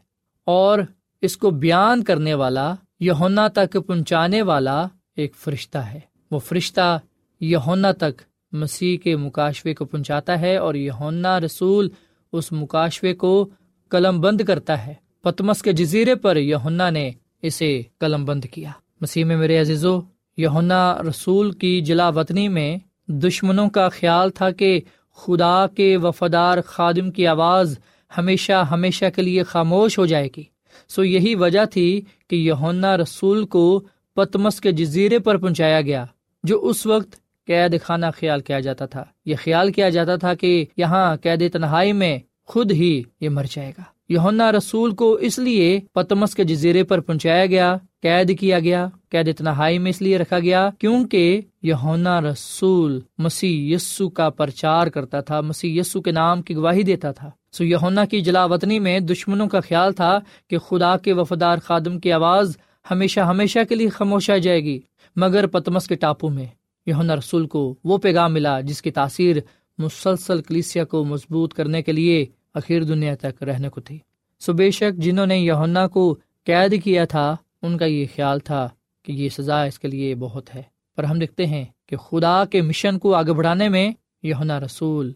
اور 0.45 0.79
اس 1.21 1.37
کو 1.37 1.49
بیان 1.49 2.03
کرنے 2.03 2.33
والا 2.33 2.75
یونا 2.99 3.47
تک 3.47 3.77
پہنچانے 3.87 4.41
والا 4.41 4.87
ایک 5.15 5.35
فرشتہ 5.35 5.77
ہے۔ 5.77 5.99
وہ 6.31 6.39
فرشتہ 6.39 6.99
یونا 7.39 7.91
تک 7.91 8.21
مسیح 8.51 8.97
کے 8.97 9.15
مکاشوے 9.15 9.73
کو 9.73 9.85
پہنچاتا 9.85 10.41
ہے 10.41 10.57
اور 10.57 10.75
یونا 10.75 11.39
رسول 11.39 11.89
اس 12.33 12.51
مکاشوے 12.51 13.13
کو 13.13 13.49
قلم 13.89 14.21
بند 14.21 14.41
کرتا 14.41 14.87
ہے۔ 14.87 14.93
پتمس 15.21 15.61
کے 15.61 15.71
جزیرے 15.71 16.15
پر 16.15 16.37
یونا 16.37 16.89
نے 16.89 17.11
اسے 17.41 17.81
قلم 17.99 18.25
بند 18.25 18.45
کیا۔ 18.45 18.71
مسیح 19.01 19.25
میں 19.25 19.37
میرے 19.37 19.57
عزیزو 19.57 19.99
یونا 20.37 21.01
رسول 21.09 21.51
کی 21.51 21.81
جلا 21.81 22.09
وطنی 22.09 22.47
میں 22.47 22.77
دشمنوں 23.07 23.69
کا 23.69 23.89
خیال 23.89 24.29
تھا 24.29 24.51
کہ 24.51 24.81
خدا 25.15 25.67
کے 25.67 25.97
وفادار 25.97 26.57
خادم 26.65 27.11
کی 27.11 27.27
آواز 27.27 27.79
ہمیشہ 28.17 28.65
ہمیشہ 28.71 29.05
کے 29.15 29.21
لیے 29.21 29.43
خاموش 29.43 29.99
ہو 29.99 30.05
جائے 30.05 30.27
گی۔ 30.37 30.43
سو 30.87 31.03
یہی 31.03 31.35
وجہ 31.35 31.65
تھی 31.65 32.01
کہ 32.27 32.35
یونا 32.35 32.97
رسول 32.97 33.45
کو 33.45 33.83
پتمس 34.15 34.61
کے 34.61 34.71
جزیرے 34.71 35.19
پر 35.19 35.37
پہنچایا 35.37 35.81
گیا، 35.81 36.05
جو 36.43 36.65
اس 36.65 36.85
وقت 36.85 37.15
قید 37.49 37.81
خانہ 37.81 38.05
خیال 38.19 38.41
کیا 38.41 38.59
جاتا 38.59 38.85
تھا۔ 38.85 39.03
یہ 39.25 39.35
خیال 39.43 39.71
کیا 39.71 39.89
جاتا 39.89 40.15
تھا 40.15 40.33
کہ 40.33 40.65
یہاں 40.77 41.15
قید 41.15 41.53
تنہائی 41.53 41.93
میں 41.93 42.19
خود 42.45 42.71
ہی 42.71 43.03
یہ 43.21 43.29
مر 43.29 43.45
جائے 43.51 43.71
گا۔ 43.77 43.83
یونا 44.09 44.51
رسول 44.51 44.95
کو 44.95 45.13
اس 45.13 45.39
لیے 45.39 45.79
پتمس 45.93 46.35
کے 46.35 46.43
جزیرے 46.43 46.83
پر 46.83 46.99
پہنچایا 46.99 47.45
گیا، 47.45 47.77
قید 48.01 48.39
کیا 48.39 48.59
گیا، 48.59 48.87
قید 49.09 49.37
تنہائی 49.37 49.79
میں 49.79 49.89
اس 49.89 50.01
لیے 50.01 50.17
رکھا 50.17 50.39
گیا 50.39 50.69
کیونکہ 50.79 51.41
یونا 51.63 52.21
رسول 52.21 52.99
مسیح 53.17 53.75
یسو 53.75 54.09
کا 54.09 54.29
پرچار 54.29 54.87
کرتا 54.87 55.21
تھا، 55.21 55.41
مسیح 55.41 55.79
یسو 55.79 56.01
کے 56.01 56.11
نام 56.11 56.41
کی 56.41 56.55
گواہی 56.55 56.83
دیتا 56.83 57.11
تھا۔ 57.11 57.29
سو 57.51 57.63
یونا 57.63 58.05
کی 58.05 58.21
جلا 58.21 58.45
وطنی 58.45 58.79
میں 58.79 58.99
دشمنوں 58.99 59.47
کا 59.47 59.59
خیال 59.59 59.93
تھا 59.93 60.19
کہ 60.47 60.57
خدا 60.57 60.97
کے 60.97 61.13
وفادار 61.13 61.57
خادم 61.63 61.99
کی 61.99 62.11
آواز 62.11 62.57
ہمیشہ 62.91 63.19
ہمیشہ 63.19 63.59
کے 63.69 63.75
لیے 63.75 63.89
خاموش 63.89 64.29
آ 64.29 64.37
جائے 64.37 64.63
گی، 64.63 64.79
مگر 65.15 65.47
پتمس 65.47 65.87
کے 65.87 65.95
ٹاپو 65.95 66.29
میں۔ 66.29 66.45
یونا 66.89 67.15
رسول 67.15 67.47
کو 67.47 67.75
وہ 67.83 67.97
پیغام 67.97 68.33
ملا 68.33 68.61
جس 68.61 68.81
کی 68.81 68.91
تاثیر 68.91 69.35
مسلسل 69.77 70.41
کلیسیا 70.41 70.83
کو 70.83 71.05
مضبوط 71.05 71.53
کرنے 71.53 71.81
کے 71.81 71.91
لیے 71.91 72.25
اخیر 72.53 72.83
دنیا 72.83 73.15
تک 73.15 73.43
رہنے 73.43 73.69
کو 73.69 73.81
تھی۔ 73.81 73.99
سو 74.39 74.53
بے 74.53 74.71
شک 74.71 74.97
جنہوں 74.97 75.25
نے 75.25 75.37
یونا 75.37 75.87
کو 75.87 76.17
قید 76.45 76.83
کیا 76.83 77.05
تھا، 77.05 77.35
ان 77.61 77.77
کا 77.77 77.85
یہ 77.85 78.05
خیال 78.15 78.39
تھا 78.39 78.69
کہ 79.03 79.11
یہ 79.11 79.29
سزا 79.29 79.63
اس 79.63 79.79
کے 79.79 79.87
لیے 79.87 80.15
بہت 80.15 80.55
ہے۔ 80.55 80.61
پر 80.95 81.03
ہم 81.03 81.19
دیکھتے 81.19 81.45
ہیں 81.45 81.65
کہ 81.85 81.95
خدا 81.97 82.45
کے 82.45 82.61
مشن 82.61 82.99
کو 82.99 83.13
آگے 83.15 83.33
بڑھانے 83.33 83.69
میں 83.69 83.91
یونا 84.23 84.59
رسول 84.59 85.11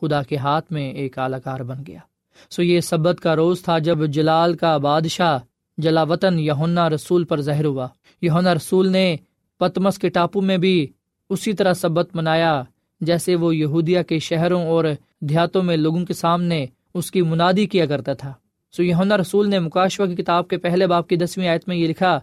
خدا 0.00 0.22
کے 0.22 0.36
ہاتھ 0.36 0.72
میں 0.72 0.92
ایک 0.92 1.18
اعلی 1.18 1.36
کار 1.44 1.60
بن 1.60 1.78
گیا۔ 1.86 1.98
سو 2.50 2.62
یہ 2.62 2.80
سبت 2.80 3.20
کا 3.20 3.36
روز 3.36 3.62
تھا 3.62 3.78
جب 3.78 4.06
جلال 4.06 4.56
کا 4.56 4.76
بادشاہ 4.76 5.38
جلا 5.78 6.02
وطن 6.02 6.38
یونا 6.38 6.90
رسول 6.90 7.24
پر 7.24 7.40
زہر 7.40 7.64
ہوا۔ 7.64 7.88
یونا 8.22 8.54
رسول 8.54 8.92
نے 8.92 9.16
پتمس 9.58 9.98
کے 9.98 10.08
ٹاپو 10.08 10.40
میں 10.40 10.56
بھی 10.56 10.86
اسی 11.30 11.52
طرح 11.52 11.72
سبت 11.72 12.16
منایا، 12.16 12.62
جیسے 13.00 13.36
وہ 13.36 13.56
یہودیا 13.56 14.02
کے 14.02 14.18
شہروں 14.18 14.66
اور 14.66 14.84
دیہاتوں 15.20 15.62
میں 15.62 15.76
لوگوں 15.76 16.04
کے 16.04 16.14
سامنے 16.14 16.66
اس 16.94 17.10
کی 17.10 17.22
منادی 17.22 17.66
کیا 17.66 17.86
کرتا 17.86 18.12
تھا۔ 18.12 18.32
سو 18.72 18.82
یونا 18.82 19.16
رسول 19.16 19.50
نے 19.50 19.58
مکاشوا 19.58 20.06
کی 20.06 20.14
کتاب 20.14 20.48
کے 20.48 20.56
پہلے 20.56 20.86
باپ 20.86 21.08
کی 21.08 21.16
دسویں 21.16 21.48
آیت 21.48 21.68
میں 21.68 21.76
یہ 21.76 21.88
لکھا 21.88 22.20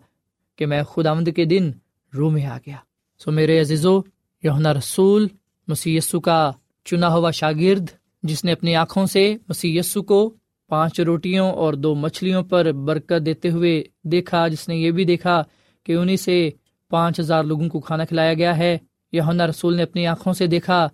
کہ 0.56 0.66
میں 0.66 0.84
خدا 0.84 1.12
آمد 1.12 1.30
کے 1.36 1.46
دن 1.46 1.72
رو 2.14 2.30
میں 2.30 2.46
آ 2.46 2.58
گیا۔ 2.58 2.76
سو 3.20 3.32
میرے 3.32 3.60
عزیزو 3.60 4.02
یونا 4.44 4.74
رسول 4.74 5.28
مسی 5.68 6.00
کا 6.24 6.52
چنا 6.86 7.14
ہوا 7.14 7.32
شاگرد، 7.32 7.90
جس 8.24 8.44
نے 8.44 8.52
اپنی 8.52 8.76
آنکھوں 8.76 9.06
سے 9.06 9.38
مسی 9.50 9.80
کو 10.08 10.34
پانچ 10.68 11.00
روٹیوں 11.00 11.52
اور 11.52 11.74
دو 11.74 11.96
مچھلیوں 11.96 12.44
پر 12.44 12.72
برکت 12.72 13.26
دیتے 13.26 13.50
ہوئے 13.50 13.84
دیکھا، 14.04 14.48
جس 14.48 14.68
نے 14.68 14.76
یہ 14.76 14.92
بھی 14.92 15.06
دیکھا 15.06 15.42
کہ 15.84 15.92
انہیں 15.94 16.16
سے 16.16 16.50
پانچ 16.90 17.20
ہزار 17.20 17.44
لوگوں 17.44 17.70
کو 17.70 17.80
کھانا 17.80 18.06
کھلایا 18.06 18.34
گیا 18.34 18.58
ہے۔ 18.58 18.78
یونا 19.12 19.48
رسول 19.48 19.76
نے 19.76 19.84
اپنی 19.84 20.08
آنکھوں 20.08 20.34
سے 20.34 20.48
دیکھا 20.48 20.90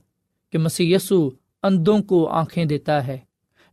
کہ 0.51 0.57
مسی 0.57 0.95
اندوں 1.63 1.99
کو 1.99 2.29
آنکھیں 2.29 2.65
دیتا 2.65 3.07
ہے، 3.07 3.17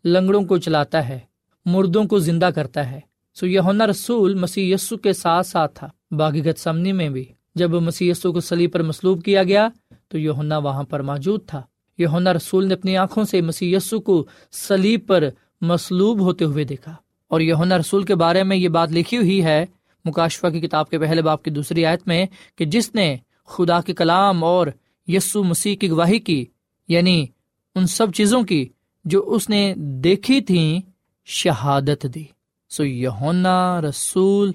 لنگڑوں 0.04 0.42
کو 0.44 0.59
چلاتا 0.59 1.09
ہے، 1.09 1.18
مردوں 1.64 2.04
کو 2.04 2.18
زندہ 2.18 2.50
کرتا 2.54 2.90
ہے۔ 2.90 3.00
سو 3.35 3.46
یہ 3.46 3.61
رسول 3.90 4.35
مسیح 4.35 4.74
یسو 4.74 4.96
کے 4.96 5.12
ساتھ 5.12 5.46
ساتھ 5.46 5.78
تھا۔ 5.78 5.88
باغیگت 6.11 6.59
سمنی 6.59 6.92
میں 6.92 7.09
بھی 7.09 7.24
جب 7.54 7.70
مسیح 7.70 8.11
یسو 8.11 8.33
کو 8.33 8.40
سلیب 8.40 8.72
پر 8.72 8.83
مسلوب 8.83 9.24
کیا 9.24 9.42
گیا 9.42 9.68
تو 10.09 10.18
یہ 10.18 10.30
وہاں 10.30 10.83
پر 10.83 11.02
موجود 11.02 11.40
تھا۔ 11.46 11.62
یہ 11.98 12.07
رسول 12.37 12.66
نے 12.66 12.74
اپنی 12.74 12.96
آنکھوں 12.96 13.24
سے 13.24 13.40
مسیح 13.40 13.76
یسو 13.76 14.00
کو 14.00 14.26
سلیب 14.52 15.07
پر 15.07 15.24
مسلوب 15.61 16.20
ہوتے 16.20 16.44
ہوئے 16.44 16.64
دیکھا۔ 16.64 16.94
اور 17.28 17.40
یہ 17.40 17.54
رسول 17.54 18.02
کے 18.02 18.14
بارے 18.14 18.42
میں 18.42 18.57
یہ 18.57 18.68
بات 18.68 18.92
لکھی 18.92 19.16
ہوئی 19.16 19.44
ہے 19.44 19.66
مکاشفہ 20.04 20.46
کی 20.46 20.61
کتاب 20.61 20.90
کے 20.90 20.98
پہلے 20.98 21.22
باپ 21.22 21.42
کی 21.42 21.50
دوسری 21.50 21.87
آیت 21.87 22.09
میں 22.09 22.26
کہ 22.57 22.64
جس 22.64 22.94
نے 22.94 23.16
خدا 23.44 23.80
کے 23.80 23.94
کلام 23.94 24.44
اور 24.44 24.66
یسو 25.09 25.44
مسیح 25.44 25.76
کی 25.76 25.90
گواہی 25.90 26.18
کی 26.18 26.44
یعنی 26.88 27.26
ان 27.74 27.87
سب 27.87 28.12
چیزوں 28.12 28.42
کی 28.42 28.68
جو 29.04 29.22
اس 29.26 29.48
نے 29.48 29.74
دیکھی 29.76 30.40
تھیں، 30.40 30.80
شہادت 31.24 32.07
دی۔ 32.14 32.24
سو 32.68 32.85
یونا 32.85 33.80
رسول 33.80 34.52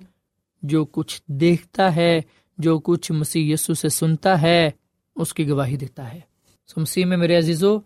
جو 0.64 0.86
کچھ 0.86 1.22
دیکھتا 1.28 1.96
ہے، 1.96 2.22
جو 2.58 2.80
کچھ 2.80 3.12
مسیح 3.12 3.54
یسو 3.54 3.74
سے 3.74 3.90
سنتا 3.90 4.42
ہے، 4.42 4.70
اس 5.16 5.34
کی 5.34 5.50
گواہی 5.50 5.78
دیتا 5.78 6.14
ہے۔ 6.14 6.20
سو 6.68 6.82
مسیح 6.82 7.06
میں 7.06 7.18
میرے 7.18 7.38
عزیزو، 7.38 7.78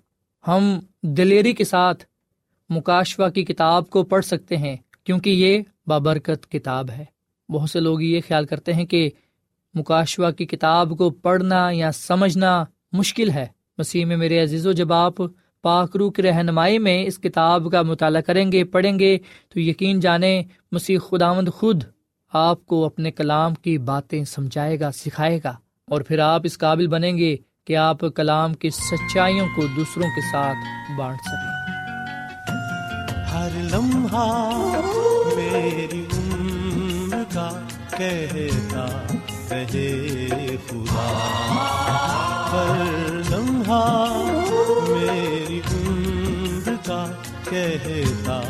ہم 0.48 0.80
دلیری 1.02 1.54
کے 1.54 1.64
ساتھ 1.64 2.06
مکاشوا 2.70 3.30
کی 3.30 3.46
کتاب 3.46 3.90
کو 3.90 4.04
پڑھ 4.04 4.26
سکتے 4.26 4.58
ہیں، 4.58 4.78
کیونکہ 5.04 5.30
یہ 5.30 5.64
بابرکت 5.88 6.52
کتاب 6.52 6.90
ہے۔ 6.90 7.06
بہت 7.50 7.70
سے 7.70 7.80
لوگ 7.80 8.02
یہ 8.02 8.22
خیال 8.28 8.46
کرتے 8.46 8.74
ہیں 8.74 8.86
کہ 8.86 9.10
مکاشوا 9.74 10.32
کی 10.32 10.46
کتاب 10.46 10.94
کو 10.98 11.10
پڑھنا 11.10 11.70
یا 11.72 11.92
سمجھنا 11.92 12.66
مشکل 12.92 13.30
ہے۔ 13.30 13.46
مسیح 13.78 14.06
میں 14.06 14.18
میرے 14.18 14.44
عزیز 14.44 14.68
و 14.68 14.72
جب 14.72 14.94
آپ 14.94 15.14
پاکرو 15.62 16.12
کی 16.12 16.22
رہنمائی 16.22 16.80
میں 16.80 17.04
اس 17.04 17.20
کتاب 17.20 17.72
کا 17.72 17.82
مطالعہ 17.82 18.22
کریں 18.22 18.52
گے، 18.52 18.64
پڑھیں 18.64 19.00
گے، 19.00 19.18
تو 19.50 19.60
یقین 19.60 20.00
جانیں 20.00 20.44
مسیح 20.72 20.98
خداوند 21.00 21.50
خود 21.50 21.84
آپ 22.34 22.66
کو 22.66 22.86
اپنے 22.86 23.12
کلام 23.12 23.54
کی 23.54 23.78
باتیں 23.78 24.24
سمجھائے 24.24 24.80
گا، 24.80 24.92
سکھائے 24.92 25.40
گا۔ 25.44 25.54
اور 25.90 26.02
پھر 26.02 26.20
آپ 26.20 26.42
اس 26.44 26.58
قابل 26.58 26.88
بنیں 26.88 27.18
گے 27.18 27.38
کہ 27.66 27.76
آپ 27.76 27.98
کلام 28.16 28.54
کی 28.54 28.70
سچائیوں 28.70 29.48
کو 29.56 29.62
دوسروں 29.76 30.08
کے 30.08 30.22
ساتھ 30.32 30.58
بانٹ 30.98 31.18
سکیں۔ 31.26 31.54
ہر 33.32 33.50
لمحہ 33.74 34.58
میری 35.36 36.04
عمر 36.14 37.24
کا 37.34 37.50
کہتا 37.98 39.13
رہے 39.54 40.56
خدا۔ 40.70 41.08
ہر 42.52 43.12
لمحہ 43.30 44.08
میری 44.88 45.62
عمر 45.72 46.72
کا 46.86 47.06
کہتا 47.50 48.42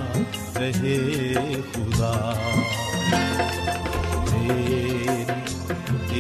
رہے 0.56 1.44
خدا۔ 1.74 2.34
میری 4.32 5.24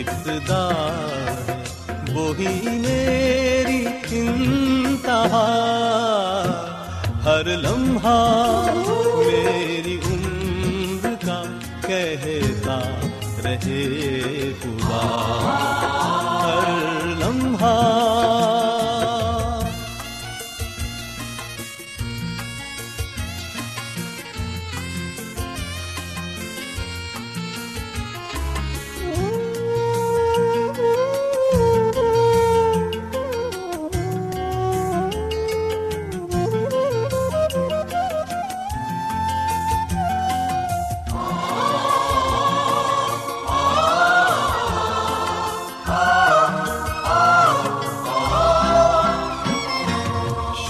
ابتدا 0.01 0.69
وہی 2.13 2.59
میری 2.63 3.85
انتہا۔ 4.11 5.47
ہر 7.25 7.45
لمحہ 7.45 8.65
میری 9.27 9.97
عمر 10.05 11.25
کا 11.25 11.43
کہتا 11.87 12.79
رہے 13.43 14.32
خدا 15.03 15.42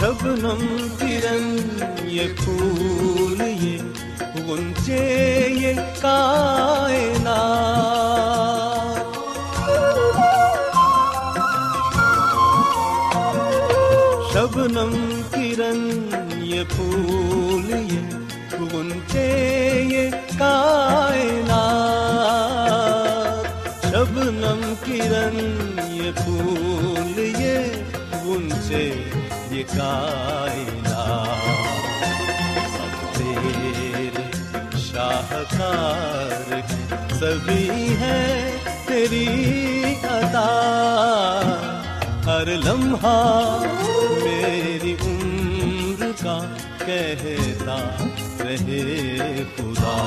شبنم 0.04 0.62
کرن 1.00 1.46
یہ 2.06 2.28
پھول 2.38 3.42
یہ 3.42 4.42
غنچے 4.48 4.98
یہ 5.52 5.80
کائنات 6.02 7.54
شبنم 14.34 14.94
کرن 15.32 15.82
یہ 16.44 16.63
پھول 16.70 17.72
یہ 17.72 18.60
غنچے 18.74 19.26
یہ 19.92 20.12
کائنات 20.38 21.48
شبنم 23.86 24.74
کرن 24.86 25.39
یہ 25.92 26.12
پھول 26.16 27.20
یہ 27.20 27.58
غنچے 28.26 29.12
شاہکار 34.78 36.60
سبھی 37.19 37.95
ہے 37.99 38.58
تیری 38.86 39.84
عطا۔ 40.04 40.49
ہر 42.26 42.45
لمحہ 42.45 43.60
میری 44.23 44.95
عمر 45.02 46.12
کا 46.23 46.39
کہتا 46.86 48.06
رہے 48.39 49.43
خدا۔ 49.58 49.97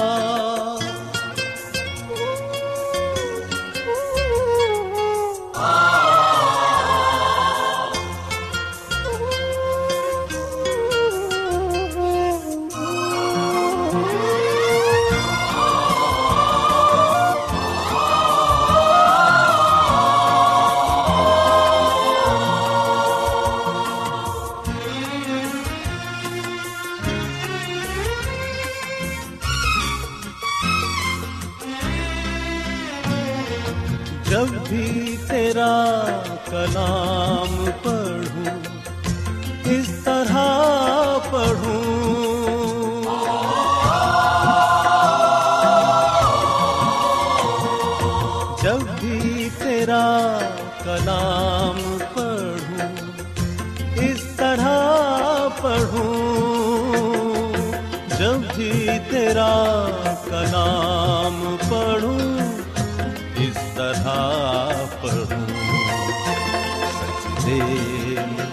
پڑھوں 55.65 57.53
جب 58.19 58.41
بھی 58.57 58.73
تیرا 59.11 59.55
کلام 60.25 61.37
پڑھوں، 61.69 62.19
اس 63.45 63.57
طرح 63.77 64.09
پڑھوں 65.01 65.47
سجدے 66.99 67.59
میں 68.33 68.49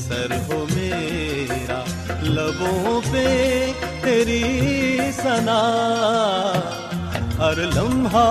سر 0.00 0.34
ہو 0.48 0.64
میرا، 0.74 1.82
لبوں 2.22 3.00
پہ 3.12 3.26
تیری 4.02 4.42
سنا 5.22 5.60
ہر 7.38 7.58
لمحہ 7.74 8.28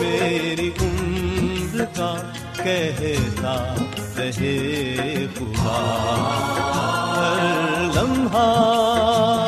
میری 0.00 0.70
عمر 0.80 1.84
کا 1.96 2.14
کہتا 2.62 3.56
رہے 4.18 5.26
خدا 5.34 5.78
ہر 7.14 7.42
لمحہ 7.94 9.47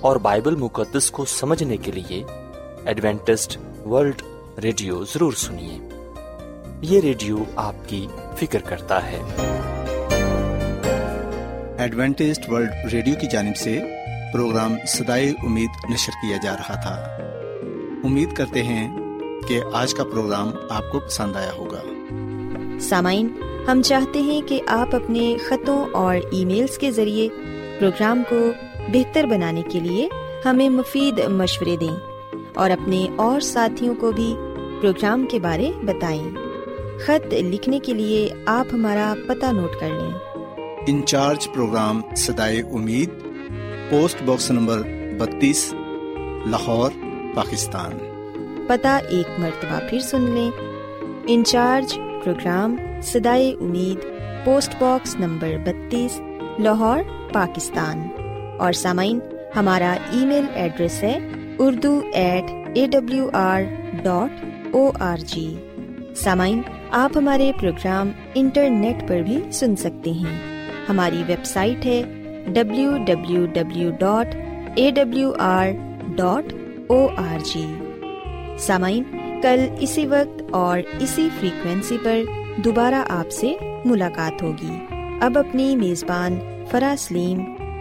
اور 0.00 0.16
بائبل 0.16 0.56
مقدس 0.56 1.10
کو 1.10 1.24
سمجھنے 1.24 1.76
کے 1.76 1.92
لیے 1.92 2.24
ایڈوینٹسٹ 2.84 3.58
ورلڈ 3.86 4.22
ریڈیو 4.62 5.04
ضرور 5.04 5.32
سنیے۔ 5.32 5.88
یہ 6.82 7.00
ریڈیو 7.00 7.36
آپ 7.56 7.74
کی 7.86 8.06
فکر 8.36 8.58
کرتا 8.58 9.00
ہے۔ 9.06 9.20
ایڈوینٹسڈ 11.78 12.52
ورلڈ 12.52 12.92
ریڈیو 12.92 13.14
کی 13.20 13.26
جانب 13.26 13.56
سے 13.56 13.78
پروگرام 14.32 14.74
سدائے 14.88 15.30
امید 15.30 15.90
نشر 15.90 16.12
کیا 16.12 16.36
جا 16.42 16.52
رہا 16.52 16.74
تھا۔ 16.74 17.18
امید 18.04 18.32
کرتے 18.32 18.62
ہیں 18.62 18.96
کہ 19.48 19.60
آج 19.72 19.94
کا 19.94 20.04
پروگرام 20.04 20.50
آپ 20.70 20.84
کو 20.92 21.00
پسند 21.00 21.36
آیا 21.36 21.52
ہوگا۔ 21.52 21.82
سامعین 22.80 23.28
ہم 23.72 23.82
چاہتے 23.82 24.20
ہیں 24.20 24.40
کہ 24.48 24.60
آپ 24.66 24.94
اپنے 24.94 25.36
خطوں 25.48 25.86
اور 25.92 26.16
ای 26.32 26.44
میلز 26.44 26.78
کے 26.78 26.92
ذریعے 26.92 27.28
پروگرام 27.78 28.22
کو 28.28 28.36
بہتر 28.88 29.24
بنانے 29.24 29.62
کے 29.62 29.80
لیے 29.80 30.08
ہمیں 30.44 30.68
مفید 30.68 31.18
مشورے 31.18 31.76
دیں 31.76 31.96
اور 32.54 32.70
اپنے 32.70 33.06
اور 33.16 33.40
ساتھیوں 33.40 33.94
کو 33.94 34.12
بھی 34.12 34.34
پروگرام 34.80 35.26
کے 35.26 35.38
بارے 35.38 35.72
بتائیں۔ 35.82 36.30
خط 36.98 37.32
لکھنے 37.32 37.78
کے 37.78 37.94
لیے 37.94 38.28
آپ 38.46 38.66
ہمارا 38.72 39.14
پتہ 39.26 39.46
نوٹ 39.46 39.80
کر 39.80 39.88
لیں۔ 39.88 40.18
انچارج 40.86 41.48
پروگرام 41.54 42.02
سدائے 42.16 42.62
امید 42.72 43.10
پوسٹ 43.90 44.22
باکس 44.22 44.50
نمبر 44.50 44.82
بتیس 45.18 45.74
لاہور 46.46 46.90
پاکستان۔ 47.34 47.90
پتہ 48.66 48.98
ایک 49.08 49.40
مرتبہ 49.40 49.78
پھر 49.90 49.98
سن 49.98 50.22
لیں۔ 50.22 50.50
انچارج 51.26 51.94
پروگرام 52.24 52.76
سدائے 53.02 53.50
امید 53.60 53.98
پوسٹ 54.44 54.74
باکس 54.78 55.16
نمبر 55.20 55.48
بتیس 55.64 56.20
لاہور 56.58 56.98
پاکستان۔ 57.32 58.02
اور 58.60 58.72
سامعین، 58.72 59.18
ہمارا 59.56 59.94
ای 60.12 60.24
میل 60.26 60.44
ایڈریس 60.54 61.02
ہے 61.02 61.18
Urdu 61.58 62.00
at 62.14 62.50
A 62.74 62.86
W 62.86 63.28
R 63.32 63.62
dot 64.02 64.44
O 64.72 64.90
R 65.00 65.16
G 65.24 65.48
سامعین، 66.16 66.60
آپ 66.90 67.16
ہمارے 67.16 67.50
پروگرام 67.60 68.10
انٹرنیٹ 68.34 69.08
پر 69.08 69.20
بھی 69.20 69.40
سن 69.52 69.76
سکتے 69.76 70.10
ہیں۔ 70.10 70.38
ہماری 70.88 71.22
ویب 71.26 71.44
سائٹ 71.44 71.86
ہے 71.86 72.02
W 72.46 72.96
W 73.06 73.46
W 73.46 73.90
dot 73.98 74.34
A 74.74 74.90
W 74.90 75.32
R 75.38 75.68
dot 76.16 76.52
O 76.88 77.06
R 77.16 77.38
G 77.44 77.66
سامعین، 78.58 79.02
کل 79.42 79.66
اسی 79.80 80.06
وقت 80.06 80.42
اور 80.50 80.80
اسی 81.00 81.28
فریکوینسی 81.40 81.96
پر 82.02 82.20
دوبارہ 82.64 83.02
آپ 83.08 83.30
سے 83.30 83.54
ملاقات 83.84 84.42
ہوگی۔ 84.42 84.76
اب 85.20 85.38
اپنی 85.38 85.74
میزبان 85.76 86.38
فرا 86.70 86.94
سلیم 86.98 87.38